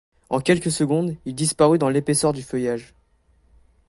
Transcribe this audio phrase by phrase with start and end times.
[0.29, 2.95] En quelques secondes, il disparut dans l’épaisseur du feuillage.